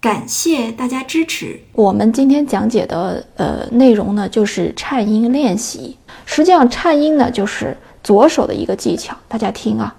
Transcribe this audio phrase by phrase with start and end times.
[0.00, 1.60] 感谢大家支持。
[1.74, 5.94] 我们今天讲解的呃内容呢，就是颤音练习。
[6.24, 9.14] 实际上，颤音呢就是左手的一个技巧。
[9.28, 9.94] 大家听啊，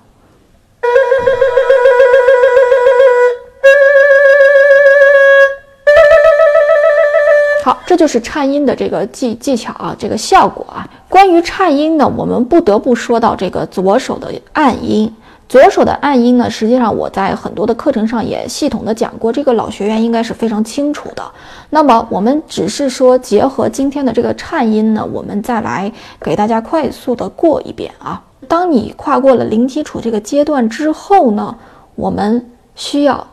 [7.64, 10.90] 好，这就是颤音的这个技技巧啊，这个效果啊。
[11.08, 15.14] 关于颤音呢，我们不得不说到这个左手的按音。
[15.52, 21.30] 左手的按音呢，实际上我在很多的课程上也系统的讲过，这个老学员应该是非常清楚的。
[21.72, 25.92] 那么我们只是说结合今天的这个颤音呢，我们再来
[26.22, 28.24] 给大家快速的过一遍啊。
[28.48, 31.54] 当你跨过了零基础这个阶段之后呢，
[31.96, 33.28] 我们需要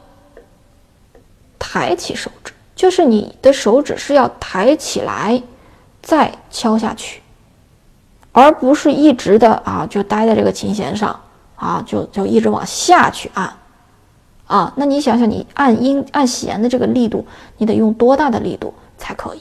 [1.56, 5.40] 抬起手指，就是你的手指是要抬起来
[6.02, 7.22] 再敲下去，
[8.32, 11.16] 而不是一直的啊就待在这个琴弦上。
[11.58, 13.52] 啊，就就一直往下去按，
[14.46, 19.40] 啊，那你想想，你按音按弦的这个力度，你得用多大的力度才可以？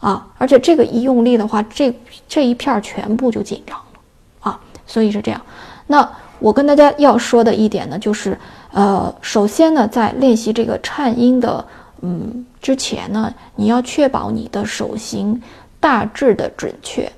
[0.00, 1.96] 啊，而且这个一用力的话，这
[2.28, 4.00] 这一片全部就紧张了，
[4.40, 5.40] 啊，所以是这样。
[5.86, 6.06] 那
[6.40, 8.36] 我跟大家要说的一点呢，就是，
[8.72, 11.64] 呃，首先呢，在练习这个颤音的，
[12.00, 15.40] 嗯，之前呢，你要确保你的手型
[15.78, 17.10] 大致的准确。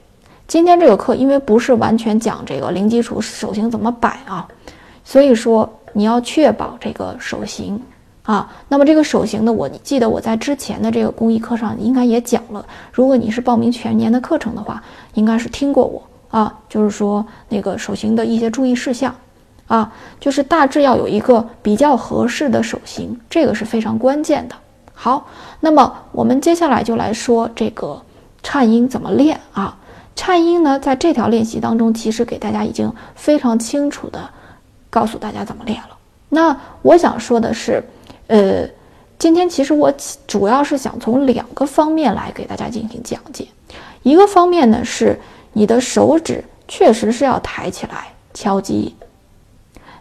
[0.49, 4.47] 今天这个课因为不是完全讲这个零基础手型怎么摆啊，
[5.05, 7.81] 所以说你要确保这个手型
[8.23, 8.49] 啊。
[8.69, 12.65] 那么这个手型呢，我记得我在之前的这个公益课上应该也讲了。
[12.93, 14.81] 如果你是报名全年的课程的话，
[15.15, 19.13] 应该是听过我啊，就是说那个手型的一些注意事项
[19.67, 24.55] 啊，就是大致要有一个比较合适的手型，这个是非常关键的。
[24.95, 25.27] 好，
[25.59, 28.01] 那么我们接下来就来说这个
[28.45, 29.77] 颤音怎么练啊。
[30.17, 34.29] 颤音呢，在这条练习当中，其实给大家已经非常清楚的
[34.89, 35.97] 告诉大家怎么练了。
[36.31, 37.85] 那我想说的是，
[38.27, 38.67] 呃，
[39.19, 39.93] 今天其实我
[40.27, 43.47] 主要是想从两个方面来给大家进行讲解。
[44.03, 45.21] 一个方面呢，是
[45.53, 48.95] 你的手指确实是要抬起来敲击；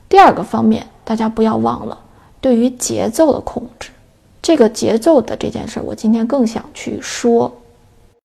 [0.08, 2.00] 第二个方面，大家不要忘了
[2.40, 3.92] 对于节奏的控制。
[4.42, 7.54] 这个节奏的这件事，我今天更想去说。